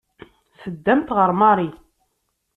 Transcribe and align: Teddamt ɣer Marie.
Teddamt 0.61 1.09
ɣer 1.17 1.29
Marie. 1.39 1.75